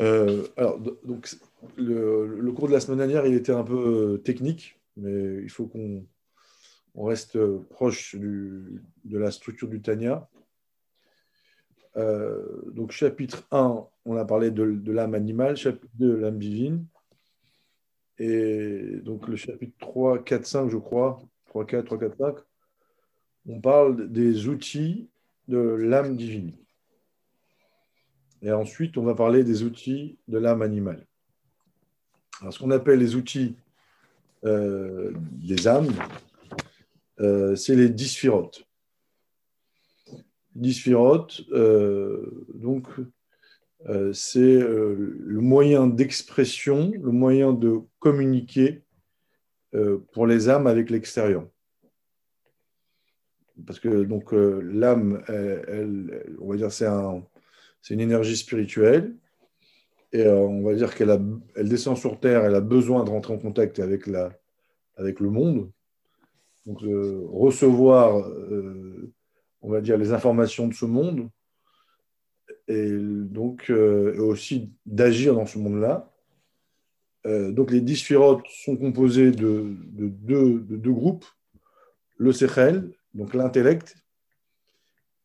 [0.00, 1.28] Euh, alors, donc,
[1.76, 5.66] le, cours de la semaine dernière, il était un peu euh, technique, mais il faut
[5.66, 6.06] qu'on
[6.94, 7.38] reste
[7.70, 10.28] proche de la structure du Tanya.
[11.96, 16.86] Euh, donc, chapitre 1, on a parlé de, l'âme animale, chapitre 2, l'âme divine.
[18.18, 22.36] Et donc, le chapitre 3, 4, 5, je crois, 3, 4, 3, 4, 5,
[23.48, 25.08] on parle des outils
[25.48, 26.52] de l'âme divine.
[28.42, 31.06] Et ensuite, on va parler des outils de l'âme animale.
[32.50, 33.56] Ce qu'on appelle les outils
[34.44, 35.92] euh, des âmes,
[37.20, 38.64] euh, c'est les dysphirotes.
[40.54, 42.86] Dysphirotes, euh, donc,
[44.12, 48.82] c'est le moyen d'expression, le moyen de communiquer
[50.12, 51.46] pour les âmes avec l'extérieur.
[53.64, 55.22] Parce que donc l'âme,
[56.40, 57.22] on va dire, c'est un,
[57.82, 59.14] c'est une énergie spirituelle.
[60.12, 61.20] Et euh, on va dire qu'elle
[61.54, 65.70] elle descend sur Terre, elle a besoin de rentrer en contact avec, le monde.
[66.66, 69.12] Donc, euh, recevoir, euh,
[69.60, 71.28] on va dire, les informations de ce monde.
[72.68, 73.70] Et donc,
[74.18, 76.12] aussi d'agir dans ce monde-là.
[77.24, 81.24] donc, les dix sont composés de, de, deux, de, deux, groupes
[82.18, 83.96] le Sechel, donc l'intellect,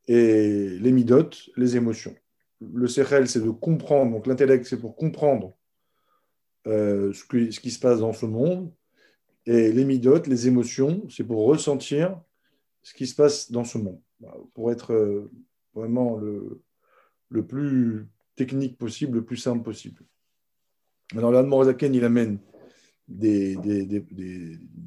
[0.07, 2.15] et les Midot, les émotions
[2.73, 5.55] le CRL, c'est de comprendre, donc l'intellect, c'est pour comprendre
[6.67, 7.25] euh, ce,
[7.59, 8.71] qui, se passe dans ce monde.
[9.45, 12.19] Et les midotes, les émotions, c'est pour ressentir
[12.81, 13.99] ce qui se passe dans ce monde.
[14.53, 15.29] Pour être euh,
[15.75, 16.61] vraiment le,
[17.45, 20.01] plus technique possible, le plus simple possible.
[21.15, 22.39] Alors, là, Morazaken, il amène
[23.09, 23.57] des,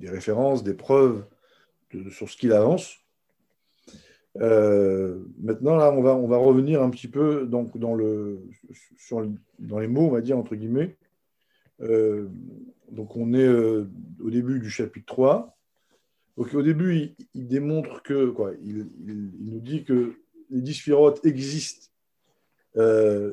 [0.04, 1.26] références, des preuves
[2.10, 3.05] sur ce qu'il avance.
[4.40, 8.42] Euh, maintenant, là, on va, on va revenir un petit peu donc, dans, le,
[8.98, 9.26] sur,
[9.58, 10.96] dans les mots, on va dire, entre guillemets.
[11.80, 12.28] Euh,
[12.90, 13.88] donc, on est euh,
[14.20, 15.56] au début du chapitre 3.
[16.36, 18.86] Donc, au début, il, démontre que, quoi, il,
[19.40, 20.14] nous dit que
[20.50, 21.86] les dysphirotes existent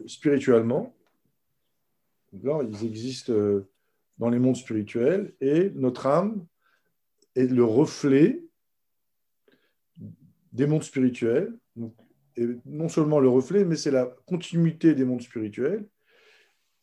[0.06, 0.95] spirituellement.
[2.41, 3.33] Là, ils existent
[4.17, 6.45] dans les mondes spirituels et notre âme
[7.35, 8.44] est le reflet
[10.53, 11.53] des mondes spirituels.
[12.37, 15.85] et non seulement le reflet, mais c'est la continuité des mondes spirituels.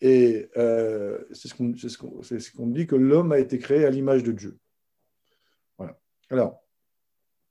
[0.00, 4.22] Et euh, c'est ce qu'on ce qu'on dit que l'homme a été créé à l'image
[4.22, 4.58] de Dieu.
[5.78, 5.98] Voilà.
[6.30, 6.62] Alors,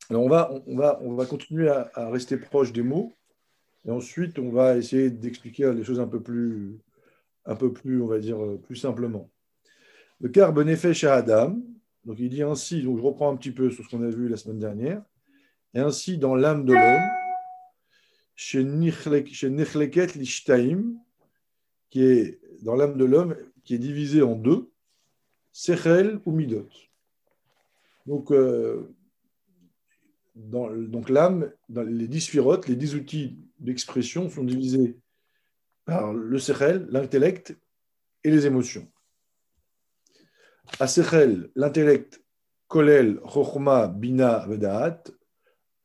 [0.09, 3.13] alors on, va, on, va, on va continuer à, rester proche des mots.
[3.85, 6.79] Et ensuite, on va essayer d'expliquer les choses un peu plus,
[7.45, 9.29] un peu plus, on va dire, plus simplement.
[10.19, 11.57] Le car bénéfice à Adam.
[12.03, 14.27] Donc, il dit ainsi, donc je reprends un petit peu sur ce qu'on a vu
[14.27, 15.03] la semaine dernière.
[15.73, 17.09] Et ainsi, dans l'âme de l'homme,
[18.35, 20.95] chez Nechleket Lishtaim,
[21.89, 24.69] qui est dans l'âme de l'homme, qui est divisé en deux,
[25.51, 26.69] Sechel ou Midot.
[28.05, 28.95] Donc, euh,
[30.35, 34.97] dans, donc l'âme, dans les dix sphirotes, les dix outils d'expression sont divisés
[35.85, 37.57] par le Sechel, l'intellect
[38.23, 38.87] et les émotions.
[40.79, 42.23] À Sechel, l'intellect,
[42.67, 45.03] Kolel, Chochma, Bina, Vedaat,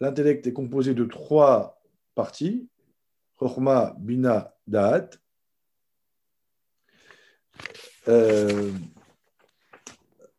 [0.00, 1.80] l'intellect est composé de trois
[2.14, 2.68] parties,
[3.38, 5.10] Chokhmah, Bina, Da'at.
[8.08, 8.70] Euh,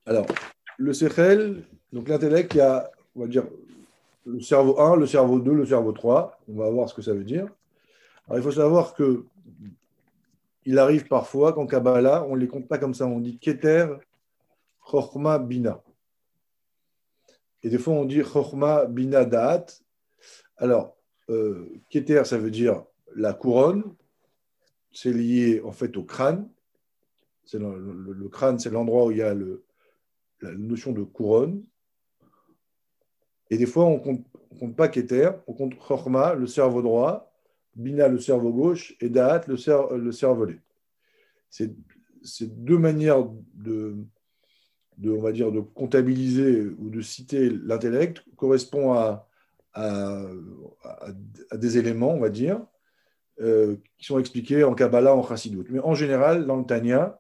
[0.06, 0.28] alors,
[0.78, 3.46] le Sechel, donc l'intellect, il y a, on va dire,
[4.26, 6.40] le cerveau 1, le cerveau 2, le cerveau 3.
[6.50, 7.48] On va voir ce que ça veut dire.
[8.28, 9.26] Alors, il faut savoir que
[10.66, 13.06] il arrive parfois qu'en Kabbalah, on ne les compte pas comme ça.
[13.06, 13.88] On dit Keter,
[14.90, 15.82] Chokhmah, Bina.
[17.66, 19.66] Et des fois, on dit Chochma Bina Da'at.
[20.58, 20.96] Alors,
[21.32, 23.84] euh, Keter, ça veut dire la couronne.
[24.92, 26.48] C'est lié en fait au crâne.
[27.52, 31.64] Le, crâne, c'est l'endroit où il y a la notion de couronne.
[33.50, 34.20] Et des fois, on ne
[34.60, 37.34] compte, pas Keter, on compte Chochma, le cerveau droit,
[37.74, 40.62] Bina, le cerveau gauche, et Da'at, le, cerveau le cervelet.
[41.50, 41.74] C'est
[42.42, 43.96] deux manières de,
[44.98, 49.28] de, on va dire, de comptabiliser ou de citer l'intellect correspond à,
[51.54, 52.66] des éléments, on va dire,
[53.42, 55.66] euh, qui sont expliqués en Kabbalah, en Chassidut.
[55.70, 57.20] Mais en général, dans le Tanya,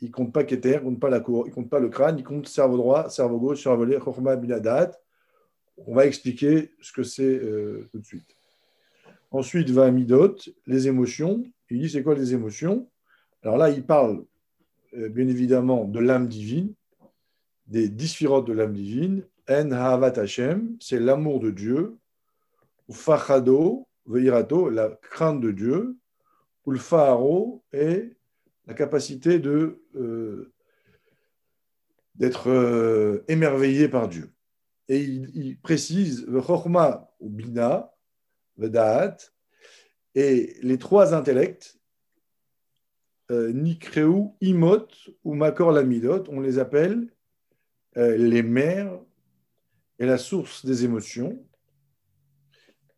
[0.00, 1.88] il ne compte pas Keter, il ne compte pas la cour, il compte pas le
[1.88, 4.92] crâne, il compte cerveau droit, cerveau gauche, cerveau lait, Chokhmah, Binadat.
[5.86, 8.36] On va expliquer ce que c'est euh, tout de suite.
[9.32, 11.42] Ensuite va Midot, les émotions.
[11.70, 12.88] Il dit c'est quoi les émotions?
[13.42, 14.24] Alors là, il parle
[14.94, 16.74] euh, bien évidemment de l'âme divine,
[17.72, 19.26] des dysphirotes de l'âme divine.
[19.48, 21.96] En Havat Hashem, c'est l'amour de Dieu.
[22.86, 25.96] Ou Fachado, Veirato, la crainte de Dieu.
[26.64, 28.14] où le pharo est
[28.66, 30.52] la capacité de, euh,
[32.14, 34.30] d'être euh, émerveillé par Dieu.
[34.88, 37.90] Et il, précise le chorma ou bina,
[38.58, 39.16] le da'at,
[40.14, 41.80] et les trois intellects,
[43.30, 44.86] euh, nikreu, imot
[45.24, 47.08] ou makor lamidot, on les appelle
[47.96, 48.98] les mères
[49.98, 51.44] et la source des émotions,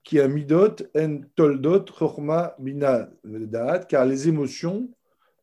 [0.05, 4.91] qui a midot en toldot chorma bina da'at, car les émotions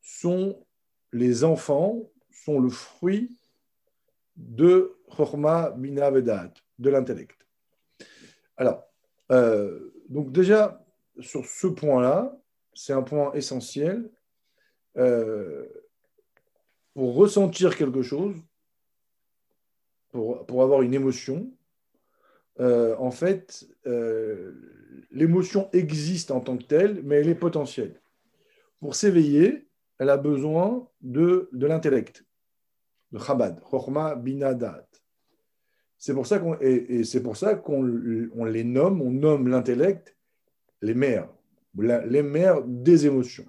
[0.01, 0.63] sont
[1.11, 3.37] les enfants, sont le fruit
[4.37, 7.37] de chorma bina da'at, de l'intellect.
[8.55, 8.83] Alors,
[9.31, 10.85] euh, donc déjà,
[11.19, 12.37] sur ce point-là,
[12.73, 14.09] c'est un point essentiel.
[14.97, 15.65] Euh,
[16.93, 18.35] pour ressentir quelque chose,
[20.11, 21.51] pour, pour avoir une émotion,
[22.59, 24.53] euh, en fait, euh,
[25.11, 28.01] l'émotion existe en tant que telle, mais elle est potentielle.
[28.79, 29.67] Pour s'éveiller,
[29.99, 32.25] elle a besoin de, de l'intellect,
[33.11, 34.87] de Chabad, Chorma Binadat.
[35.97, 37.83] C'est pour ça qu'on et, c'est pour ça qu'on
[38.35, 40.15] on les nomme, on nomme l'intellect
[40.81, 41.29] les mères,
[41.77, 43.45] les mères des émotions.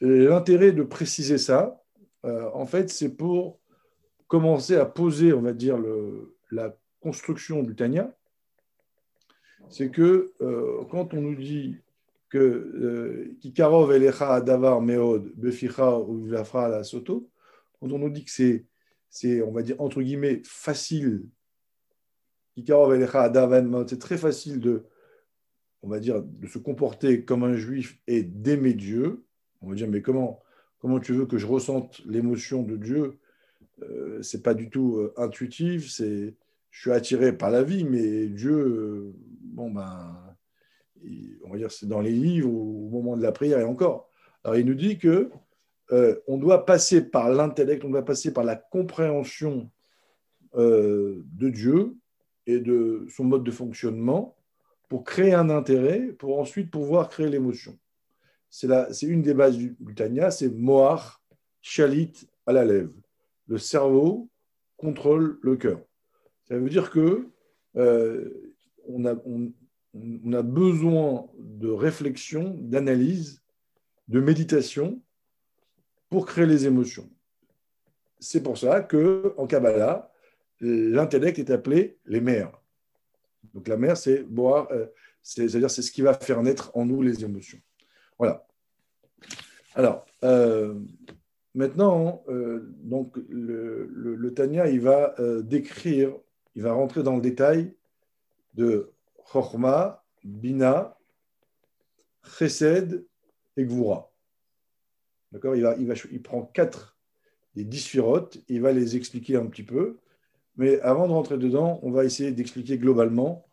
[0.00, 1.82] L'intérêt de préciser ça,
[2.24, 3.60] euh, en fait, c'est pour
[4.28, 5.78] commencer à poser, on va dire,
[6.50, 8.14] la construction du Tanya,
[9.68, 11.76] c'est que euh, quand on nous dit
[12.28, 17.28] que euh, Kikarov elecha davar meod beficha ou la soto,
[17.80, 18.30] quand on nous dit que
[19.08, 21.24] c'est, on va dire, entre guillemets, facile,
[22.54, 24.84] Kikarov elecha davar c'est très facile de,
[25.82, 29.24] on va dire, de se comporter comme un juif et d'aimer Dieu.
[29.62, 30.40] On va dire, mais comment,
[30.78, 33.18] comment tu veux que je ressente l'émotion de Dieu
[33.82, 36.34] euh, C'est pas du tout euh, intuitif, c'est
[36.70, 40.14] je suis attiré par la vie, mais Dieu, euh, bon ben,
[41.44, 44.10] on va dire c'est dans les livres au moment de la prière et encore.
[44.44, 45.30] Alors il nous dit que
[45.92, 49.70] euh, on doit passer par l'intellect, on doit passer par la compréhension
[50.54, 51.96] de Dieu
[52.46, 54.36] et de son mode de fonctionnement
[54.88, 57.78] pour créer un intérêt, pour ensuite pouvoir créer l'émotion.
[58.48, 61.22] C'est, une des bases du, du Tanya, c'est Moar,
[61.60, 62.12] Chalit
[62.46, 62.94] à la lèvre.
[63.46, 64.28] Le cerveau
[64.76, 65.80] contrôle le cœur.
[66.48, 67.28] Ça veut dire que
[67.76, 68.54] euh,
[68.88, 73.42] on, a, besoin de réflexion, d'analyse,
[74.08, 75.02] de méditation
[76.08, 77.10] pour créer les émotions.
[78.20, 80.10] C'est pour ça que en Kabbalah,
[80.60, 82.52] l'intellect est appelé les mères.
[83.54, 84.86] Donc la mère, c'est boire, euh,
[85.22, 87.60] c'est-à-dire c'est ce qui va faire naître en nous les émotions.
[88.18, 88.46] Voilà.
[89.74, 90.74] Alors, euh,
[91.56, 92.22] maintenant,
[92.84, 96.12] donc le, le, Tanya, il va décrire
[96.56, 97.74] il va rentrer dans le détail
[98.54, 98.90] de
[99.30, 100.96] Chorma, Bina,
[102.24, 103.04] Chesed
[103.56, 104.10] et Gvura.
[105.32, 106.96] D'accord il, il, il, prend quatre
[107.54, 107.94] des dix
[108.48, 109.98] il va les expliquer un petit peu.
[110.56, 113.46] Mais avant de rentrer dedans, on va essayer d'expliquer globalement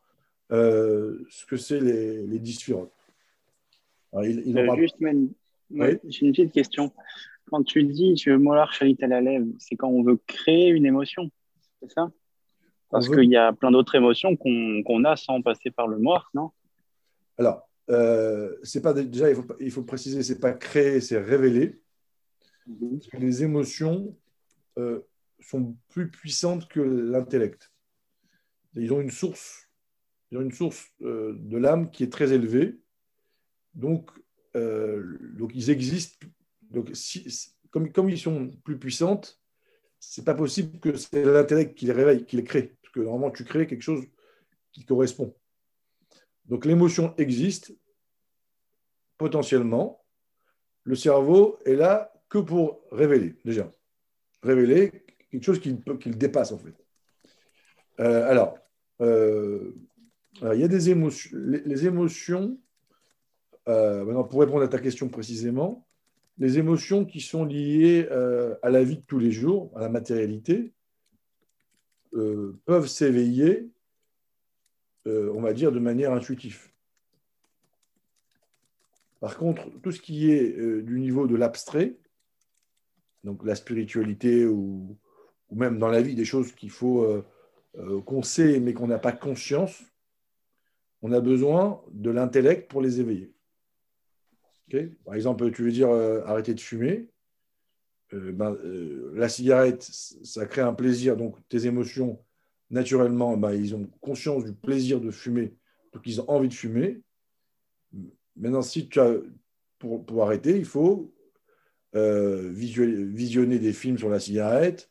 [0.51, 6.93] euh, ce que c'est les, les dix il, il euh, Juste, j'ai une petite question.
[7.49, 10.85] Quand tu dis je molar chalit à la lèvre, c'est quand on veut créer une
[10.85, 11.29] émotion,
[11.81, 12.11] c'est ça?
[12.89, 16.51] Parce qu'il y a plein d'autres émotions qu'on a sans passer par le noir, non?
[17.39, 21.79] Alors, euh, c'est pas déjà, il faut, il faut préciser, c'est pas créer, c'est révéler.
[22.65, 22.99] Mhm.
[23.19, 24.17] les émotions
[24.77, 25.01] euh,
[25.41, 27.73] sont plus puissantes que l'intellect.
[28.75, 29.67] Ils ont une source,
[30.31, 32.79] ils ont une source euh, de l'âme qui est très élevée.
[33.73, 34.11] Donc,
[34.53, 36.27] donc ils existent.
[36.73, 37.25] Donc, si,
[37.71, 39.39] comme, ils sont plus puissantes,
[39.99, 43.43] c'est pas possible que c'est l'intellect qui les réveille, qui les crée que normalement tu
[43.43, 44.05] crées quelque chose
[44.71, 45.35] qui correspond.
[46.45, 47.75] Donc l'émotion existe
[49.17, 50.05] potentiellement.
[50.83, 53.69] Le cerveau est là que pour révéler, déjà.
[54.41, 56.75] Révéler quelque chose qui, le dépasse, en fait.
[57.99, 58.57] Euh, alors,
[59.01, 59.73] euh,
[60.41, 61.29] il y a des émotions.
[61.33, 62.57] Les, émotions,
[63.69, 65.87] euh, maintenant, pour répondre à ta question précisément,
[66.37, 68.07] les émotions qui sont liées
[68.61, 70.73] à la vie de tous les jours, à la matérialité,
[72.15, 73.71] euh, peuvent s'éveiller,
[75.07, 76.69] euh, on va dire, de manière intuitive.
[79.19, 81.97] Par contre, tout ce qui est euh, du niveau de l'abstrait,
[83.23, 84.95] donc la spiritualité ou,
[85.49, 87.23] même dans la vie des choses qu'il faut
[88.05, 89.83] qu'on sait mais qu'on n'a pas conscience,
[91.01, 93.31] on a besoin de l'intellect pour les éveiller.
[95.05, 95.89] Par exemple, tu veux dire
[96.25, 97.07] arrêter de fumer,
[98.13, 102.19] euh, ben, euh, la cigarette, ça crée un plaisir, donc tes émotions,
[102.69, 105.53] naturellement, ben, ils ont conscience du plaisir de fumer,
[105.93, 107.01] donc ils ont envie de fumer.
[108.35, 108.89] Maintenant, si
[109.79, 111.13] pour, pour arrêter, il faut
[111.95, 114.89] euh, visionner des films sur la cigarette,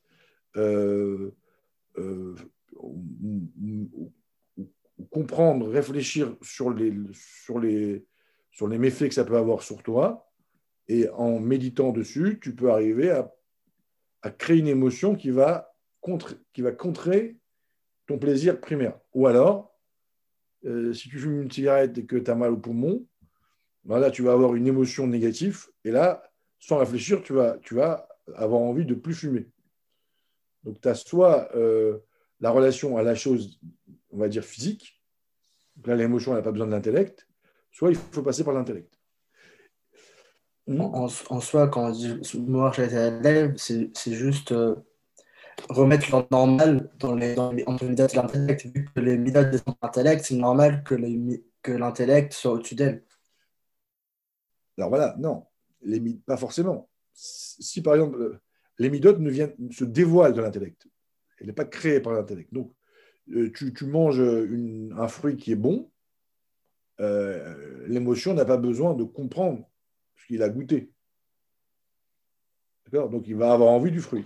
[0.56, 1.32] euh,
[1.98, 2.34] euh,
[5.10, 8.04] comprendre, réfléchir sur les, sur, les,
[8.52, 10.30] sur les méfaits que ça peut avoir sur toi.
[10.88, 17.37] Et en méditant dessus, tu peux arriver à, créer une émotion qui va, contrer
[18.06, 18.99] ton plaisir primaire.
[19.14, 19.76] Ou alors,
[20.64, 23.04] si tu fumes une cigarette et que tu as mal au poumon,
[23.85, 25.66] ben là, tu vas avoir une émotion négative.
[25.85, 26.23] Et là,
[26.59, 29.49] sans réfléchir, tu vas, avoir envie de plus fumer.
[30.62, 31.99] Donc, tu as soit euh,
[32.40, 33.61] la relation à la chose,
[34.11, 35.02] on va dire, physique,
[35.85, 37.26] là, l'émotion n'a pas besoin de l'intellect,
[37.72, 38.92] soit il faut passer par l'intellect.
[40.68, 44.76] En, soi, quand on dit mourir chez la lèvre, c'est juste euh,
[45.68, 48.66] remettre l'ordre normal dans les, dans les, entre les et l'intellect.
[48.66, 50.94] Vu que les méthodes de l'intellect, c'est normal que,
[51.62, 53.02] que l'intellect soit au-dessus d'elle.
[54.78, 55.44] Alors voilà, non
[55.82, 56.88] les, pas forcément.
[57.12, 58.40] Si par exemple,
[58.78, 60.86] les midotes ne viennent, se dévoilent de l'intellect,
[61.38, 62.52] elle n'est pas créée par l'intellect.
[62.54, 62.72] Donc,
[63.32, 65.90] euh, tu, tu manges un fruit qui est bon,
[67.00, 69.68] euh, l'émotion n'a pas besoin de comprendre
[70.16, 70.90] ce qu'il a goûté.
[72.84, 73.08] D'accord?
[73.08, 74.25] Donc, il va avoir envie du fruit.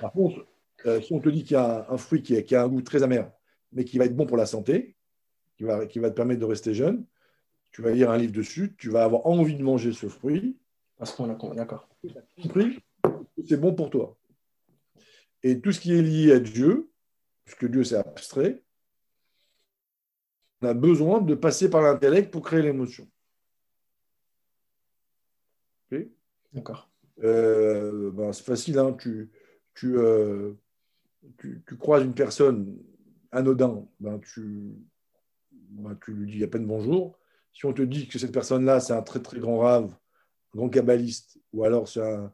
[0.00, 0.46] Par contre,
[0.86, 2.68] euh, si on te dit qu'il y a un, fruit qui a, qui a, un
[2.68, 3.30] goût très amer,
[3.72, 4.96] mais qui va être bon pour la santé,
[5.56, 7.06] qui va, qui va te permettre de rester jeune,
[7.72, 10.56] tu vas lire un livre dessus, tu vas avoir envie de manger ce fruit.
[10.96, 11.88] Parce qu'on a d'accord.
[12.40, 12.78] compris
[13.46, 14.16] c'est bon pour toi.
[15.42, 16.90] Et tout ce qui est lié à Dieu,
[17.44, 18.62] puisque Dieu c'est abstrait,
[20.64, 23.06] on a besoin de passer par l'intellect pour créer l'émotion.
[26.52, 26.88] D'accord.
[27.22, 28.92] Euh, ben, c'est facile, hein.
[28.92, 29.30] tu,
[29.74, 30.52] tu, euh,
[31.38, 32.78] tu, tu, croises une personne
[33.32, 34.72] anodin, ben, tu,
[35.50, 37.18] ben, tu lui dis à peine bonjour,
[37.52, 39.96] si on te dit que cette personne-là, c'est un très très grand rave,
[40.54, 42.32] un grand kabbaliste, ou alors c'est un,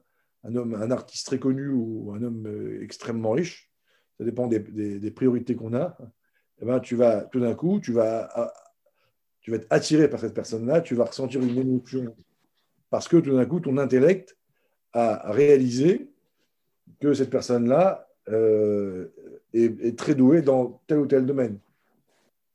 [0.54, 3.70] homme, un artiste très connu ou un homme euh, extrêmement riche,
[4.18, 5.96] ça dépend des, priorités qu'on a,
[6.61, 8.52] eh ben, tu vas tout d'un coup, tu vas,
[9.40, 12.14] tu vas être attiré par cette personne-là, tu vas ressentir une émotion,
[12.90, 14.37] parce que tout d'un coup, ton intellect
[14.93, 16.11] a réalisé
[17.00, 19.09] que cette personne-là euh,
[19.55, 21.59] est, très douée dans tel ou tel domaine.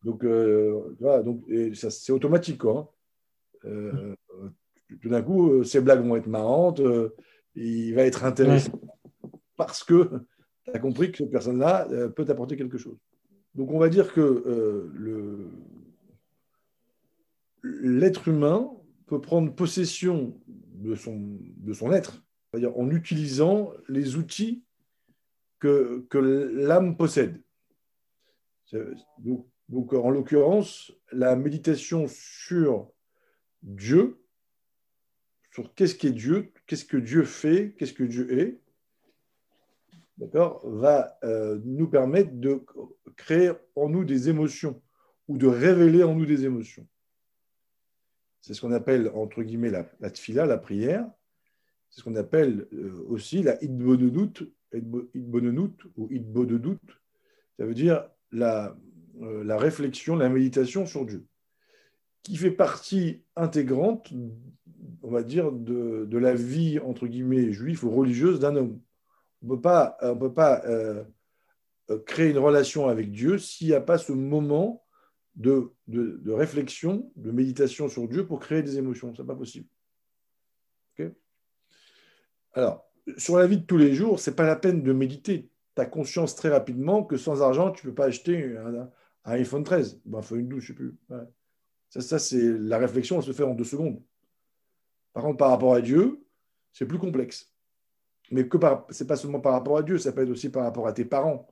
[0.04, 1.44] Donc, euh, voilà, donc
[1.74, 2.60] c'est automatique.
[2.60, 2.94] Quoi,
[3.64, 3.70] hein.
[3.70, 4.16] euh,
[5.02, 6.82] tout d'un coup, ces blagues vont être marrantes,
[7.56, 8.80] il va être intéressant
[9.56, 10.10] parce que
[10.66, 12.98] tu as compris que cette personne-là peut t'apporter quelque chose.
[13.56, 14.92] Donc, on va dire que
[17.64, 18.70] l'être humain
[19.08, 24.64] peut prendre possession de son, être, c'est-à-dire en utilisant les outils
[25.60, 27.42] que, l'âme possède.
[29.20, 32.92] Donc, en l'occurrence, la méditation sur
[33.64, 34.22] Dieu,
[35.52, 38.60] sur qu'est-ce qu'est Dieu, qu'est-ce que Dieu fait, qu'est-ce que Dieu est,
[40.18, 42.64] d'accord, va euh, nous permettre de
[43.16, 44.82] créer en nous des émotions
[45.28, 46.88] ou de révéler en nous des émotions.
[48.42, 51.10] C'est ce qu'on appelle, entre guillemets, la, la tfila, la prière.
[51.90, 54.44] C'est ce qu'on appelle euh, aussi la idbonenut,
[55.98, 56.80] ou idbodenout.
[57.58, 58.78] Ça veut dire la,
[59.22, 61.26] euh, la réflexion, la méditation sur Dieu,
[62.22, 64.12] qui fait partie intégrante,
[65.04, 68.80] on va dire, de, la vie, entre guillemets, juive ou religieuse d'un homme.
[69.46, 71.04] On ne peut pas, on peut pas euh,
[71.92, 74.84] euh, créer une relation avec Dieu s'il n'y a pas ce moment
[75.36, 79.14] de, de, réflexion, de méditation sur Dieu pour créer des émotions.
[79.14, 79.68] Ce n'est pas possible.
[82.54, 85.50] Alors, sur la vie de tous les jours, ce n'est pas la peine de méditer.
[85.76, 88.90] Tu as conscience très rapidement que sans argent, tu ne peux pas acheter un,
[89.26, 90.96] iPhone 13, un iPhone 12, je ne sais plus.
[91.90, 94.02] Ça, ça c'est la réflexion, se fait en deux secondes.
[95.12, 96.26] Par contre, par rapport à Dieu,
[96.72, 97.55] c'est plus complexe.
[98.32, 98.58] Mais que
[98.90, 100.94] ce n'est pas seulement par rapport à Dieu, ça peut être aussi par rapport à
[100.94, 101.48] tes parents.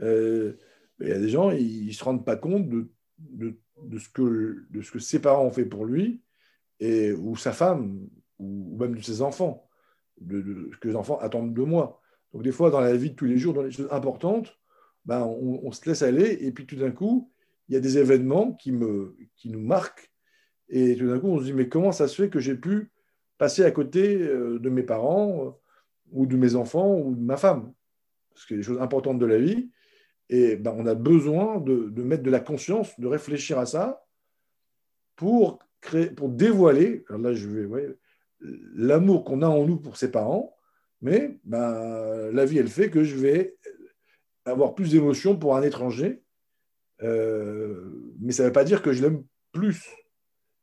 [0.00, 0.56] Euh,
[1.00, 4.64] il y a des gens, ils ne se rendent pas compte de, de, ce que,
[4.70, 6.22] de ce que ses parents ont fait pour lui,
[6.80, 9.68] et, ou sa femme, ou, même de ses enfants,
[10.20, 12.00] de, ce que les enfants attendent de moi.
[12.32, 14.58] Donc des fois, dans la vie de tous les jours, dans les choses importantes,
[15.04, 17.30] ben, on, se laisse aller et puis tout d'un coup,
[17.68, 20.10] il y a des événements qui, me, qui nous marquent
[20.68, 22.90] et tout d'un coup, on se dit, mais comment ça se fait que j'ai pu
[23.38, 25.50] passer à côté euh, de mes parents euh,
[26.14, 27.74] ou de mes enfants ou de ma femme.
[28.32, 29.70] Parce qu'il y des choses importantes de la vie.
[30.30, 34.06] Et ben, on a besoin de, mettre de la conscience, de réfléchir à ça
[35.16, 37.04] pour, créer, pour dévoiler,
[38.40, 40.56] l'amour qu'on a en nous pour ses parents,
[41.02, 43.56] mais ben, la vie, elle fait que je vais
[44.46, 46.22] avoir plus d'émotion pour un étranger,
[47.02, 49.86] euh, mais ça ne veut pas dire que je l'aime plus.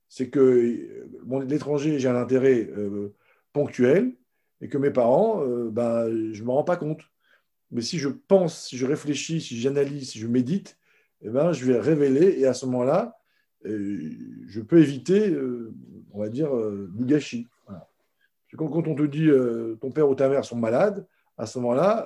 [0.10, 1.06] c'est que
[1.46, 2.70] l'étranger, j'ai un intérêt
[3.54, 4.16] ponctuel
[4.62, 7.02] et que mes parents, ben, je ne me rends pas compte.
[7.72, 10.78] Mais si je pense, si je réfléchis, si j'analyse, si je médite,
[11.22, 13.18] eh ben, je vais révéler et à ce moment-là,
[13.64, 15.36] je peux éviter,
[16.12, 16.52] on va dire,
[16.94, 17.48] du gâchis.
[18.58, 19.30] Quand, on te dit
[19.80, 22.06] ton père ou ta mère sont malades, à ce moment-là,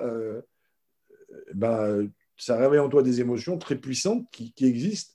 [1.54, 5.14] ben, ça réveille en toi des émotions très puissantes qui, existent,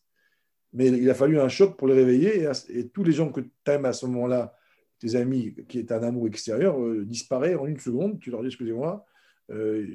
[0.73, 3.51] mais il a fallu un choc pour les réveiller, et, tous les gens que tu
[3.67, 4.55] aimes à ce moment-là,
[5.01, 8.47] tes amis, qui est un amour extérieur, euh, disparaissent en une seconde, tu leur dis,
[8.47, 9.03] excusez-moi,
[9.49, 9.87] euh,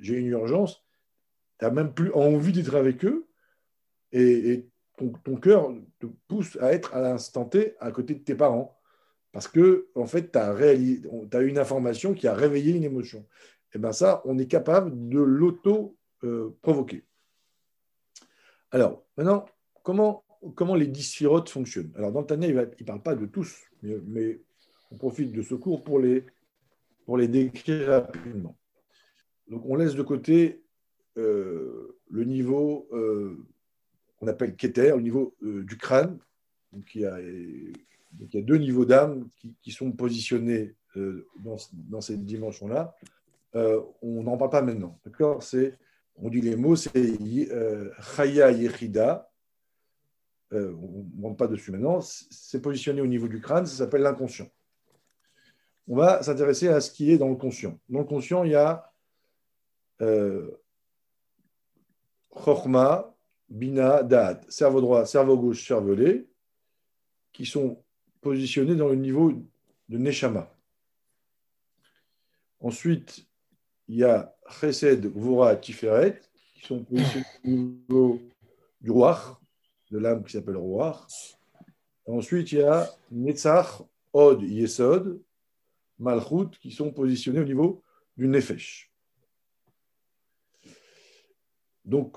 [0.00, 0.82] j'ai une urgence,
[1.58, 3.26] tu n'as même plus envie d'être avec eux,
[4.12, 4.66] et,
[4.96, 8.78] ton, cœur te pousse à être à l'instant T à côté de tes parents.
[9.32, 13.18] Parce que, en fait, tu as, une information qui a réveillé une émotion.
[13.18, 17.04] Et eh bien ça, on est capable de l'auto euh, provoquer.
[18.70, 19.46] Alors, maintenant,
[19.82, 21.92] comment, comment les dysphirotes fonctionnent?
[21.96, 23.52] Alors, dans Tania, il ne parle pas de tous,
[24.06, 24.40] mais,
[24.90, 26.24] on profite de ce cours pour les,
[27.04, 28.56] pour les décrire rapidement.
[29.48, 30.62] Donc, on laisse de côté
[31.16, 33.36] euh, le niveau euh,
[34.18, 36.18] qu'on appelle Keter, le niveau du crâne.
[36.72, 39.28] Donc, il y a, deux niveaux d'âme
[39.62, 42.94] qui, sont positionnés dans, dans, cette dimension-là.
[43.54, 45.00] on n'en parle pas maintenant.
[45.04, 45.42] D'accord?
[46.16, 46.92] On dit les mots, c'est
[47.50, 49.30] euh, Chaya Yechida.
[50.54, 52.00] Euh, on ne monte pas dessus maintenant.
[52.00, 54.48] C'est positionné au niveau du crâne, ça s'appelle l'inconscient.
[55.88, 57.78] On va s'intéresser à ce qui est dans le conscient.
[57.88, 58.90] Dans le conscient, il y a
[60.00, 60.50] euh,
[62.34, 63.14] Chochma,
[63.48, 66.26] Bina, Da'at, cerveau droit, cerveau gauche, cervelet,
[67.32, 67.82] qui sont
[68.20, 69.32] positionnés dans le niveau
[69.88, 70.50] de Neshama.
[72.60, 73.26] Ensuite,
[73.88, 76.20] il y a Chesed, Vora, Tiferet,
[76.54, 78.20] qui sont positionnés au niveau
[78.80, 79.40] du roi,
[79.94, 81.06] de l'âme qui s'appelle roi.
[82.06, 83.82] Ensuite, il y a Netzach,
[84.12, 85.22] Od, Yesod,
[85.98, 87.82] Malchut, qui sont positionnés au niveau
[88.16, 88.90] du Nefesh.
[91.84, 92.16] Donc,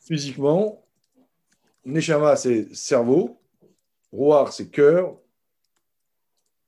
[0.00, 0.86] physiquement,
[1.84, 3.40] Neshama, c'est cerveau,
[4.12, 5.18] Roi, c'est cœur,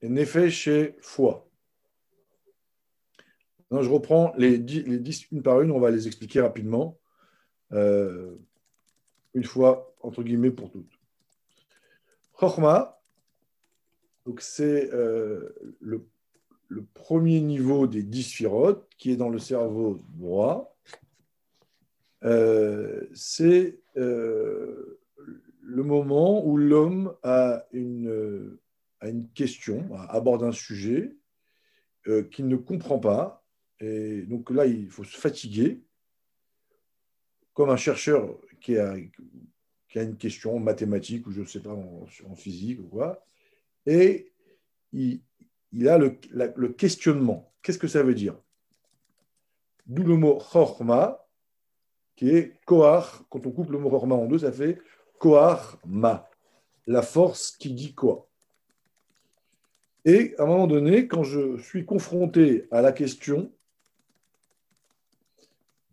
[0.03, 1.49] et Nefesh, c'est foi
[3.83, 6.99] je reprends les dix, une par une, on va les expliquer rapidement,
[7.73, 8.37] euh,
[9.35, 10.99] une fois, entre guillemets, pour toutes.
[12.33, 13.01] Chorma,
[14.39, 16.07] c'est euh, le,
[16.95, 20.77] premier niveau des dix sphirotes qui est dans le cerveau droit.
[22.25, 28.59] Euh, c'est le moment où l'homme a une,
[29.01, 31.15] a une question, aborde un sujet
[32.31, 33.45] qu'il ne comprend pas
[33.81, 35.83] et donc là, il faut se fatiguer,
[37.53, 38.97] comme un chercheur qui a,
[40.03, 43.25] une question mathématique ou je ne sais pas, en, physique ou quoi,
[43.87, 44.33] et
[44.93, 45.21] il,
[45.87, 47.53] a le, questionnement.
[47.63, 48.37] Qu'est-ce que ça veut dire?
[49.87, 51.27] D'où le mot chorma,
[52.17, 53.25] qui est koar.
[53.29, 54.79] Quand on coupe le mot chorma en deux, ça fait
[55.19, 56.29] koar ma,
[56.87, 58.29] la force qui dit quoi?
[60.07, 63.53] Et à un moment donné, quand je suis confronté à la question,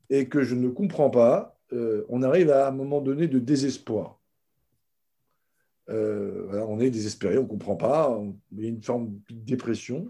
[0.10, 4.20] et que je ne comprends pas, euh, on arrive à un moment donné de désespoir.
[5.90, 8.18] Euh, on est désespéré, on ne comprend pas,
[8.52, 10.10] il y a une forme de dépression.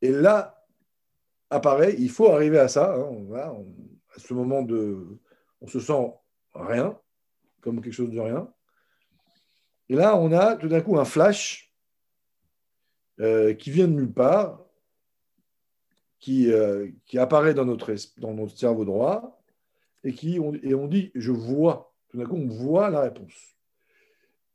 [0.00, 0.64] Et là
[1.50, 3.64] apparaît, il faut arriver à ça, hein,
[4.14, 5.18] à ce moment de...
[5.60, 6.12] On se sent
[6.54, 6.98] rien,
[7.60, 8.52] comme quelque chose de rien.
[9.88, 11.72] Et là, on a tout d'un coup un flash
[13.20, 14.64] euh, qui vient de nulle part,
[16.18, 16.52] qui,
[17.16, 19.41] apparaît dans notre, dans notre cerveau droit
[20.04, 21.94] et, qui, on, et on dit je vois.
[22.08, 23.32] Tout d'un coup, on voit la réponse.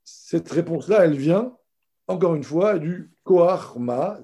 [0.04, 1.58] Cette réponse-là, elle vient,
[2.08, 4.20] encore une fois, du koarma.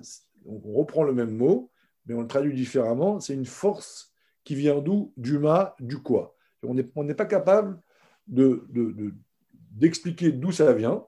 [0.45, 1.71] Donc, on reprend le même mot,
[2.05, 3.19] mais on le traduit différemment.
[3.19, 5.13] C'est une force qui vient d'où?
[5.17, 6.35] Du ma, du quoi.
[6.63, 7.81] On n'est pas capable
[8.27, 11.05] d'expliquer de, d'où ça vient.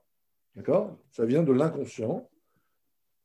[0.56, 0.98] D'accord?
[1.12, 2.30] Ça vient de l'inconscient.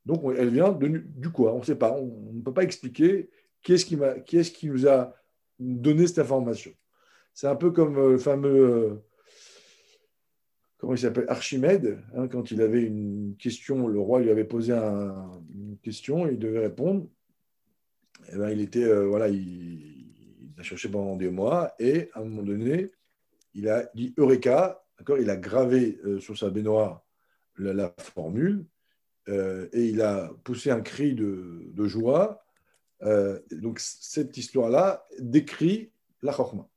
[0.05, 1.93] Donc, elle vient du quoi On ne sait pas.
[1.93, 3.29] On ne peut pas expliquer
[3.61, 5.13] qui est-ce qui, qui, est qui nous a
[5.59, 6.71] donné cette information.
[7.33, 8.69] C'est un peu comme euh, le fameux.
[8.69, 8.95] Euh,
[10.77, 11.99] comment il s'appelle Archimède.
[12.15, 16.59] Hein, quand il avait une question, le roi lui avait posé une question, il devait
[16.59, 17.07] répondre.
[18.27, 18.83] Et eh ben, il était.
[18.83, 22.91] Euh, voilà, il, a cherché pendant des mois et à un moment donné,
[23.53, 24.83] il a dit Eureka.
[25.19, 27.03] Il a gravé sur sa baignoire
[27.57, 28.67] la formule
[29.27, 32.43] et il a poussé un cri de, joie.
[33.03, 35.91] Euh, donc cette histoire-là décrit
[36.21, 36.69] la chorma.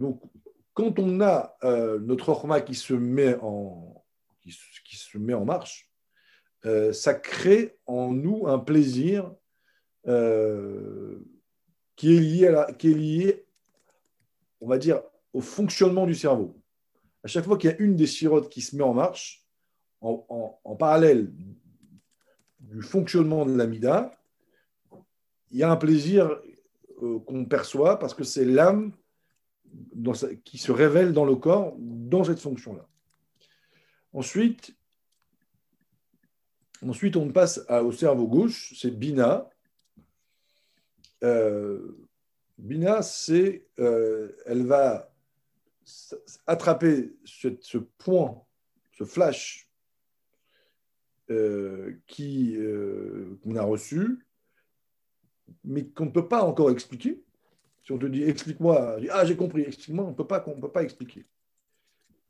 [0.00, 0.22] Donc
[0.72, 4.02] quand on a euh, notre Orma qui se met en,
[4.42, 5.92] qui, se met en marche,
[6.64, 9.30] euh, ça crée en nous un plaisir
[10.06, 11.18] euh,
[11.96, 13.46] qui, est lié à qui est lié,
[14.62, 15.02] on va dire,
[15.34, 16.58] au fonctionnement du cerveau.
[17.22, 19.46] À chaque fois qu'il y a une des sirotes qui se met en marche,
[20.00, 21.30] en, en parallèle
[22.58, 24.12] du fonctionnement de l'amida,
[25.50, 26.40] il y a un plaisir
[27.26, 28.94] qu'on perçoit parce que c'est l'âme
[30.44, 32.86] qui se révèle dans le corps dans cette fonction-là.
[34.12, 34.74] Ensuite,
[36.86, 39.48] ensuite, on passe au cerveau gauche, c'est Bina.
[41.22, 41.96] Euh,
[42.58, 45.12] Bina, c'est, euh, elle va
[46.46, 48.42] attraper ce, point,
[48.92, 49.70] ce flash
[51.30, 52.56] euh, qui
[53.42, 54.26] qu'on a reçu,
[55.64, 57.22] mais qu'on ne peut pas encore expliquer.
[57.90, 61.26] Si on te dit explique-moi, ah j'ai compris, explique-moi, on ne peut pas expliquer.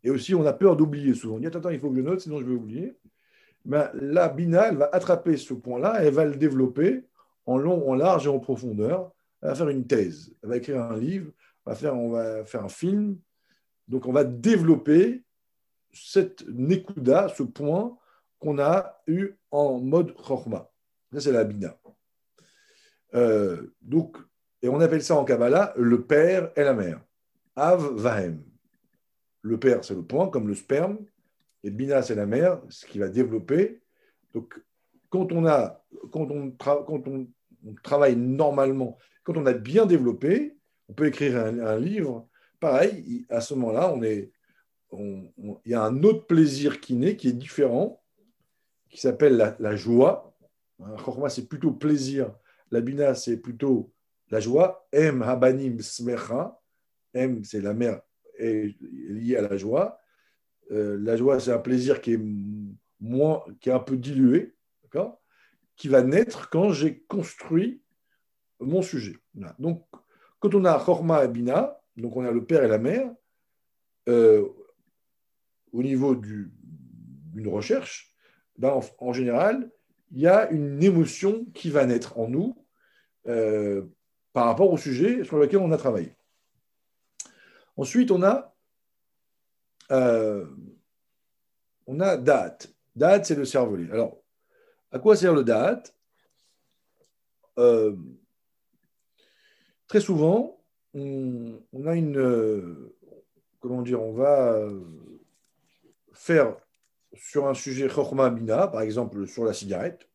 [0.03, 1.37] Et aussi, on a peur d'oublier souvent.
[1.37, 2.97] On dit attends, il faut que je note, sinon je vais oublier.
[3.67, 7.05] Mais la Bina, elle va attraper ce point-là, elle va le développer
[7.45, 9.13] en long, en large et en profondeur.
[9.43, 11.31] Elle va faire une thèse, elle va écrire un livre,
[11.67, 13.19] on va faire, on va faire un film.
[13.87, 15.23] Donc, on va développer
[15.93, 17.99] cette Nekuda, ce point
[18.39, 20.71] qu'on a eu en mode Chorma.
[21.13, 21.77] Ça, c'est la Bina.
[23.15, 24.17] Euh, donc,
[24.63, 27.01] et on appelle ça en Kabbalah le père et la mère.
[27.57, 28.43] Av Vahem.
[29.43, 30.99] Le père, c'est le point, comme le sperme,
[31.63, 33.81] et Bina, c'est la mère, ce qui va développer.
[34.35, 34.61] Donc,
[35.09, 37.27] quand on, a, quand on, quand on,
[37.83, 40.57] travaille normalement, quand on a bien développé,
[40.89, 42.29] on peut écrire un, livre.
[42.59, 44.31] Pareil, à ce moment-là, on est,
[44.93, 48.03] il y a un autre plaisir qui naît, qui est différent,
[48.89, 50.35] qui s'appelle la, la, joie.
[51.05, 52.35] Chorma, c'est plutôt plaisir.
[52.71, 53.93] La Bina, c'est plutôt
[54.31, 56.59] la joie, M habanim smecha,
[57.15, 58.01] M c'est la mère
[58.39, 60.01] est liée à la joie.
[60.71, 62.21] Euh, la joie c'est un plaisir qui est
[63.01, 64.55] moins, qui un peu dilué,
[65.77, 67.83] qui va naître quand j'ai construit
[68.61, 69.17] mon sujet.
[69.59, 69.87] Donc,
[70.39, 73.11] quand on a Chorma et Bina, donc on a le père et la mère,
[74.09, 74.47] euh,
[75.73, 78.15] au niveau d'une recherche,
[78.59, 79.71] ben, en, général,
[80.11, 82.63] il y a une émotion qui va naître en nous
[83.27, 83.87] euh,
[84.33, 86.15] par rapport au sujet sur lequel on a travaillé.
[87.77, 88.55] Ensuite, on a,
[89.91, 90.47] euh,
[91.87, 92.73] on a date.
[92.95, 93.91] Date, c'est le cervelet.
[93.91, 94.23] Alors,
[94.93, 95.95] à quoi sert le date?
[97.59, 97.97] Euh,
[99.91, 100.63] Très souvent,
[100.95, 102.17] on, a une.
[102.17, 102.95] Euh,
[103.59, 104.69] comment dire On va
[106.13, 106.55] faire
[107.15, 107.89] sur un sujet
[108.33, 110.09] Bina, par exemple sur la cigarette,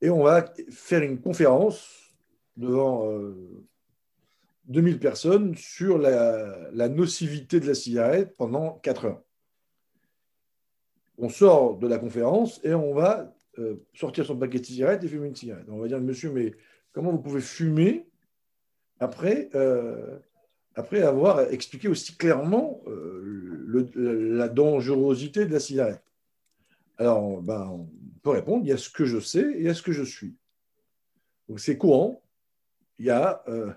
[0.00, 2.05] et on va faire une conférence
[2.56, 3.08] devant
[4.64, 9.22] 2000 euh, personnes sur la, nocivité de la cigarette pendant 4 heures.
[11.18, 15.08] On sort de la conférence et on va euh, sortir son paquet de cigarettes et
[15.08, 15.66] fumer une cigarette.
[15.68, 16.54] On va dire, monsieur, mais
[16.92, 18.06] comment vous pouvez fumer
[19.00, 20.18] après, euh,
[20.74, 22.82] après avoir expliqué aussi clairement
[23.94, 26.02] la dangerosité de la cigarette?
[26.98, 27.88] Alors, ben, on
[28.22, 29.92] peut répondre, il y a ce que je sais et il y a ce que
[29.92, 30.34] je suis.
[31.48, 32.22] Donc c'est courant,
[32.98, 33.72] il y a euh,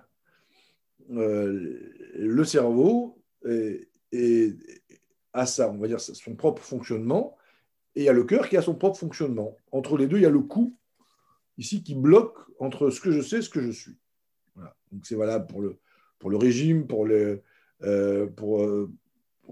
[1.12, 4.56] euh, le cerveau et,
[5.34, 7.38] à ça, on va dire son propre fonctionnement,
[7.96, 9.56] et il y a le cœur qui a son propre fonctionnement.
[9.72, 10.76] Entre les deux, il y a le coup
[11.58, 13.98] ici qui bloque entre ce que je sais et ce que je suis.
[14.92, 15.80] Donc c'est valable pour le,
[16.18, 17.44] pour le régime, pour, le,
[17.84, 18.66] euh, pour,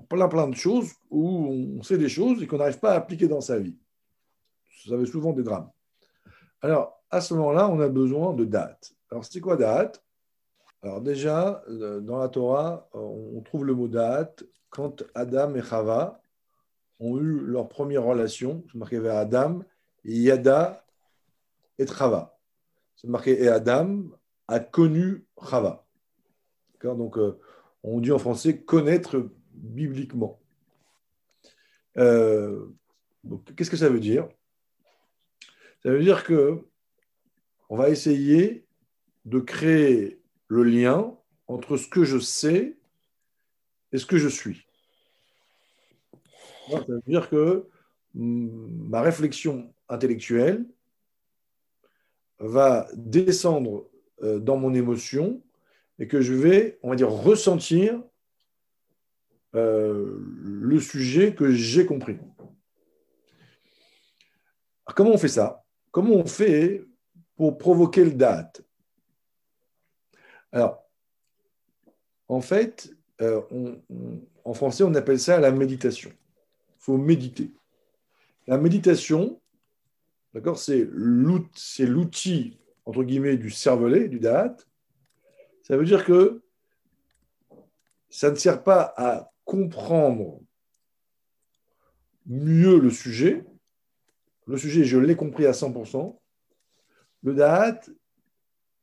[0.09, 3.27] plein plein de choses où on sait des choses et qu'on n'arrive pas à appliquer
[3.27, 3.77] dans sa vie.
[4.85, 5.69] Ça avait souvent des drames.
[6.61, 8.93] Alors, à ce moment-là, on a besoin de dates.
[9.09, 10.03] Alors, c'est quoi date?
[10.81, 15.63] Alors, déjà, euh, dans la Torah, euh, on trouve le mot date quand Adam et
[15.63, 16.21] Chava
[16.99, 18.63] ont eu leur première relation.
[18.71, 19.63] C'est marqué vers Adam,
[20.03, 20.83] Yada
[21.77, 22.37] et Chava.
[22.95, 24.03] C'est marqué et Adam
[24.47, 25.85] a connu Chava.
[26.83, 27.39] Donc, euh,
[27.83, 30.39] on dit en français connaître bibliquement.
[31.95, 34.29] Qu'est-ce que ça veut dire?
[35.81, 36.63] Ça veut dire que
[37.69, 38.65] on va essayer
[39.25, 41.15] de créer le lien
[41.47, 42.77] entre ce que je sais
[43.91, 44.65] et ce que je suis.
[46.69, 47.67] Ça veut dire que
[48.13, 50.65] mm, ma réflexion intellectuelle
[52.39, 53.89] va descendre
[54.23, 55.41] euh, dans mon émotion
[55.99, 58.01] et que je vais, on va dire, ressentir
[59.55, 62.17] euh, le sujet que j'ai compris.
[64.95, 65.63] comment on fait ça?
[65.91, 66.86] Comment on fait
[67.37, 68.63] pour provoquer le date
[70.51, 70.83] Alors,
[72.27, 73.41] en fait, euh,
[74.43, 76.09] en français, on appelle ça la méditation.
[76.09, 77.53] Il faut méditer.
[78.47, 79.39] La méditation,
[80.33, 84.57] d'accord, c'est l'outil, entre guillemets, du cervelet, du da'at.
[85.63, 86.41] Ça veut dire que
[88.09, 90.41] ça ne sert pas à comprendre
[92.25, 93.45] mieux le sujet.
[94.45, 96.17] Le sujet, je l'ai compris à 100%.
[97.23, 97.81] Le da'at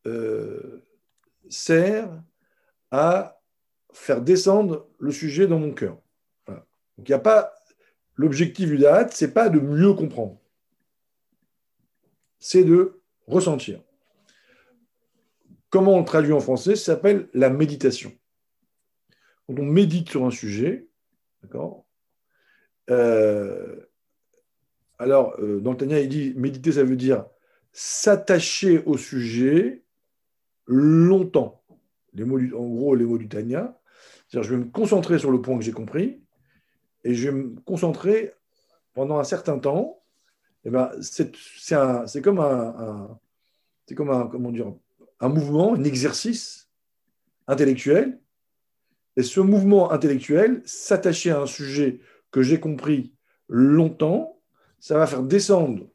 [0.06, 0.82] euh,
[1.48, 2.22] sert
[2.90, 3.40] à
[3.92, 5.98] faire descendre le sujet dans mon cœur.
[6.46, 7.54] Donc il n'y a pas
[8.16, 10.38] l'objectif du da'at, c'est pas de mieux comprendre,
[12.38, 13.80] c'est de ressentir.
[15.70, 18.12] Comment on le traduit en français Ça s'appelle la méditation.
[19.46, 20.88] Quand on médite sur un sujet,
[21.42, 21.84] d'accord
[22.90, 23.84] euh,
[24.98, 27.26] Alors, euh, dans il dit méditer, ça veut dire
[27.74, 29.82] s'attacher au sujet
[30.66, 31.62] longtemps.
[32.14, 33.78] Les mots en gros, les mots du Tania.
[34.28, 36.22] C'est-à-dire, je vais me concentrer sur le point que j'ai compris
[37.02, 38.32] et je vais me concentrer
[38.94, 40.00] pendant un certain temps.
[40.64, 43.18] Et eh ben, c'est comme un,
[43.86, 44.72] c'est comme un, comment dire,
[45.20, 46.70] un mouvement, un exercice
[47.48, 48.20] intellectuel.
[49.16, 53.12] Et ce mouvement intellectuel, s'attacher à un sujet que j'ai compris
[53.48, 54.40] longtemps,
[54.78, 55.88] ça va faire descendre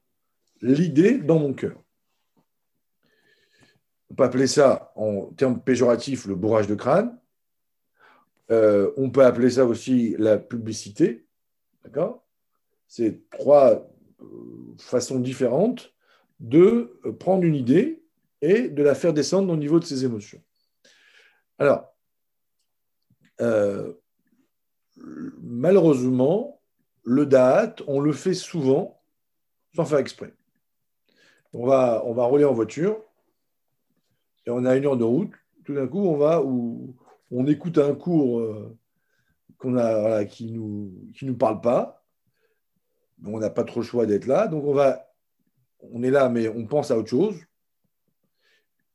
[0.62, 1.82] l'idée dans mon cœur.
[4.10, 7.17] On peut appeler ça, en termes péjoratifs, le bourrage de crâne.
[8.52, 11.28] Euh, on peut appeler ça aussi la publicité.
[11.84, 12.26] D'accord?
[12.88, 13.88] C'est trois
[14.22, 14.26] euh,
[14.80, 15.93] façons différentes
[16.39, 18.04] de prendre une idée
[18.41, 20.41] et de la faire descendre au niveau de ses émotions.
[21.60, 21.93] Alors,
[23.41, 23.93] euh,
[25.41, 26.62] malheureusement,
[27.04, 29.02] le date, on le fait souvent
[29.76, 30.34] sans faire exprès.
[31.53, 33.01] On va, on rouler en voiture
[34.45, 35.31] et on a une heure de route.
[35.65, 36.95] Tout d'un coup, on va où
[37.31, 38.77] on écoute un cours euh,
[39.57, 42.03] qu'on a, qui ne nous, qui nous parle pas.
[43.25, 44.47] On n'a pas trop le choix d'être là.
[44.47, 45.12] Donc, on, va,
[45.81, 47.35] on est là, mais on pense à autre chose.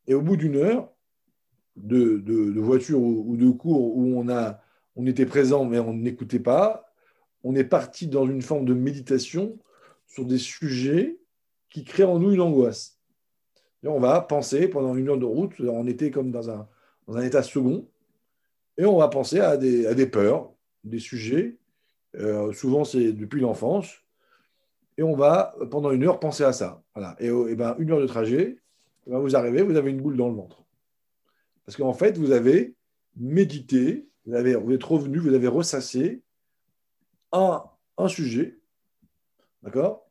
[0.07, 0.93] Et au bout d'une heure
[1.77, 4.55] de, voiture ou, de cours où on,
[4.97, 6.87] on était présent, mais on n'écoutait pas,
[7.43, 9.59] on est parti dans une forme de méditation
[10.07, 11.19] sur des sujets
[11.75, 13.01] qui créent en nous une angoisse.
[13.83, 17.87] On va penser pendant une heure de route, on était comme dans un, état second,
[18.79, 20.53] et on va penser à des, peurs,
[20.85, 21.59] des sujets.
[22.15, 23.93] Euh, souvent, c'est depuis l'enfance.
[24.97, 26.81] Et on va, pendant une heure, penser à ça.
[27.19, 28.57] Et, et ben, une heure de trajet,
[29.09, 30.63] ben, vous arrivez, vous avez une boule dans le ventre.
[31.67, 32.77] Parce qu'en fait, vous avez
[33.17, 36.23] médité, vous, avez, êtes revenu, vous avez ressassé
[37.33, 37.65] un,
[37.99, 38.61] un sujet.
[39.65, 40.04] D'accord?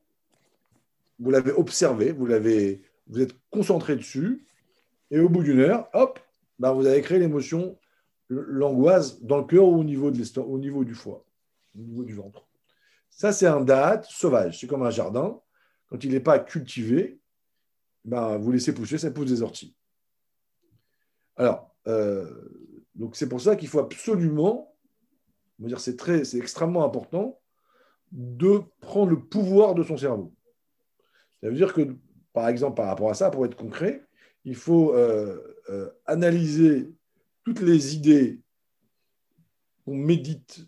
[1.20, 4.46] Vous l'avez observé, vous, l'avez, vous êtes concentré dessus.
[5.12, 6.20] Et au bout d'une heure, hop,
[6.60, 7.78] ben, vous avez créé l'émotion
[8.30, 11.26] l'angoisse dans le cœur ou au niveau, de au niveau du foie,
[11.76, 12.48] au niveau du ventre.
[13.10, 14.60] Ça, c'est un date sauvage.
[14.60, 15.40] C'est comme un jardin.
[15.88, 17.20] Quand il n'est pas cultivé,
[18.06, 19.76] ben, vous laissez pousser, ça pousse des orties.
[21.36, 22.30] Alors, euh,
[22.96, 24.76] donc c'est pour ça qu'il faut absolument,
[25.60, 27.40] dire, c'est très, c'est extrêmement important
[28.12, 30.34] de prendre le pouvoir de son cerveau.
[31.44, 31.96] Ça veut dire que,
[32.32, 34.08] par exemple, par rapport à ça, pour être concret,
[34.46, 36.90] il faut euh, euh, analyser
[37.44, 38.40] toutes les idées
[39.86, 40.66] qu'on médite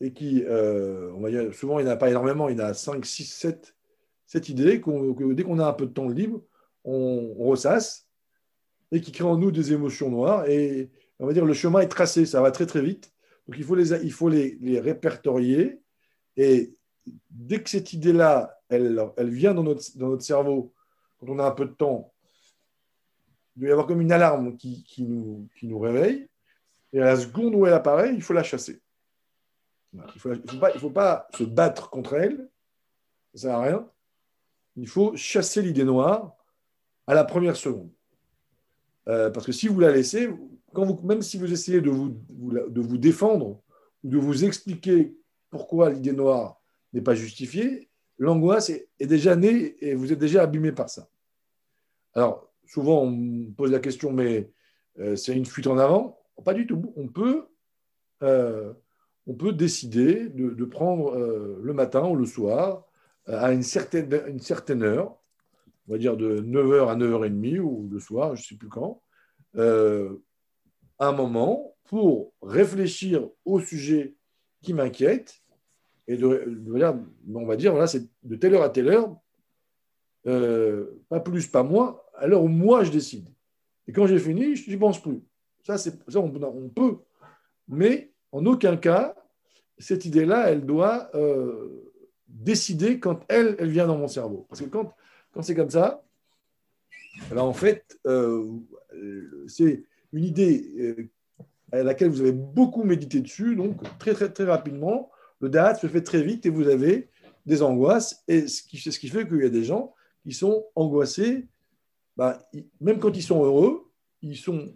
[0.00, 2.60] et qui, euh, on va dire, souvent il n'y en a pas énormément, il y
[2.60, 3.74] en a 5, 6, 7,
[4.26, 6.40] 7 idées que dès qu'on a un peu de temps libre,
[6.84, 8.08] on, ressasse
[8.92, 10.48] et qui créent en nous des émotions noires.
[10.48, 13.12] Et on va dire, le chemin est tracé, ça va très très vite.
[13.48, 15.80] Donc il faut les, il faut les, répertorier.
[16.36, 16.76] Et
[17.30, 20.72] dès que cette idée-là, elle, vient dans notre, cerveau,
[21.18, 22.12] quand on a un peu de temps,
[23.56, 26.28] il doit y avoir comme une alarme qui, nous, réveille.
[26.92, 28.80] Et à la seconde où elle apparaît, il faut la chasser.
[29.92, 32.36] Il ne faut, pas, se battre contre elle,
[33.34, 33.90] ça ne sert à rien.
[34.76, 36.36] Il faut chasser l'idée noire
[37.06, 37.90] à la première seconde.
[39.08, 40.28] Euh, parce que si vous la laissez,
[41.04, 43.62] même si vous essayez de vous, de vous défendre
[44.04, 45.16] ou de vous expliquer
[45.48, 46.60] pourquoi l'idée noire
[46.92, 51.08] n'est pas justifiée, l'angoisse est, déjà née et vous êtes déjà abîmé par ça.
[52.14, 54.50] Alors, souvent on pose la question, mais
[54.98, 56.20] euh, c'est une fuite en avant?
[56.44, 56.92] Pas du tout.
[56.96, 57.46] On peut,
[58.22, 58.72] euh,
[59.26, 62.84] décider de, prendre euh, le matin ou le soir
[63.26, 65.18] à une certaine, une certaine heure,
[65.88, 69.02] on va dire de 9h à 9h30 ou le soir, je ne sais plus quand,
[70.98, 74.14] un moment pour réfléchir au sujet
[74.62, 75.42] qui m'inquiète
[76.08, 76.70] et de,
[77.34, 79.16] on va dire, voilà, c'est de telle heure à telle heure,
[81.08, 83.28] pas plus, pas moins, à l'heure où moi je décide.
[83.88, 85.20] Et quand j'ai fini, je n'y pense plus.
[85.64, 86.98] Ça, ça on, peut
[87.68, 89.14] mais en aucun cas,
[89.78, 91.92] cette idée-là, elle doit euh,
[92.28, 94.46] décider quand elle, elle vient dans mon cerveau.
[94.48, 94.94] Parce que quand,
[95.32, 96.04] quand c'est comme ça,
[97.32, 98.44] eh en fait, euh,
[99.48, 101.08] c'est une idée euh,
[101.72, 105.10] à laquelle vous avez beaucoup médité dessus, donc très, très, très rapidement,
[105.46, 107.08] le date se fait très vite et vous avez
[107.46, 108.24] des angoisses.
[108.26, 111.46] Et ce qui, ce qui fait qu'il y a des gens qui sont angoissés,
[112.16, 112.44] bah,
[112.80, 113.88] même quand ils sont heureux,
[114.22, 114.74] ils sont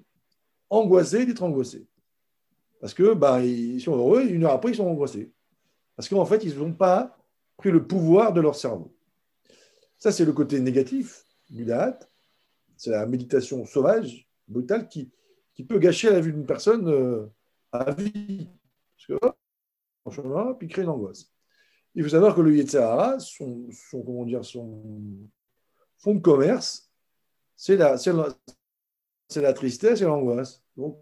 [0.69, 1.89] angoissés d'être angoissés.
[2.81, 5.33] Parce que bah, ils sont heureux, une heure après, ils sont angoissés.
[5.97, 7.19] Parce qu'en fait, ils n'ont pas
[7.57, 8.95] pris le pouvoir de leur cerveau.
[9.99, 12.09] Ça, c'est le côté négatif du date.
[12.77, 15.11] C'est la méditation sauvage, brutale, qui,
[15.53, 17.27] qui peut gâcher la vie d'une personne euh,
[17.73, 18.49] à vie.
[20.11, 21.31] Chemin, puis créer une angoisse.
[21.95, 25.29] Il faut savoir que le Yetzirah, son, son, comment dire, son
[26.07, 26.91] de commerce,
[27.57, 28.29] c'est la, la,
[29.37, 30.63] la tristesse et l'angoisse.
[30.77, 30.99] Donc,